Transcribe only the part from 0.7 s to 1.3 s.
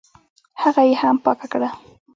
یې هم